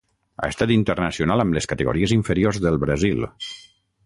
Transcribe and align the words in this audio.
Ha 0.43 0.47
estat 0.53 0.71
internacional 0.75 1.43
amb 1.43 1.57
les 1.59 1.69
categories 1.75 2.17
inferiors 2.19 2.61
del 2.65 2.81
Brasil. 2.87 3.23